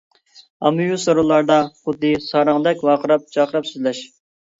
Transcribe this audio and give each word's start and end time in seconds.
ئاممىۋى 0.67 0.95
سورۇنلاردا 1.01 1.57
خۇددى 1.81 2.13
ساراڭدەك 2.29 2.81
ۋارقىراپ-جارقىراپ 2.87 3.69
سۆزلەش. 3.73 4.01